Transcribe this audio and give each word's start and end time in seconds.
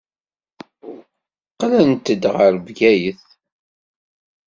Qqlent 1.51 2.23
ɣer 2.35 2.53
Bgayet. 2.65 3.21